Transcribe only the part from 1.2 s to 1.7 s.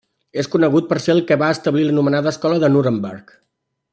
que va